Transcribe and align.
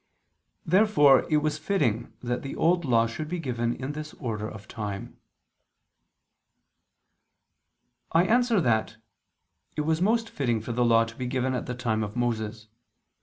Therefore 0.65 1.27
it 1.31 1.43
was 1.43 1.59
fitting 1.59 2.11
that 2.23 2.41
the 2.41 2.55
Old 2.55 2.85
Law 2.85 3.05
should 3.05 3.27
be 3.27 3.37
given 3.37 3.75
in 3.75 3.91
this 3.91 4.15
order 4.15 4.49
of 4.49 4.67
time. 4.67 5.19
I 8.11 8.23
answer 8.25 8.59
that, 8.61 8.97
It 9.75 9.81
was 9.81 10.01
most 10.01 10.27
fitting 10.27 10.59
for 10.59 10.71
the 10.71 10.83
Law 10.83 11.03
to 11.05 11.15
be 11.15 11.27
given 11.27 11.53
at 11.53 11.67
the 11.67 11.75
time 11.75 12.01
of 12.01 12.15
Moses. 12.15 12.67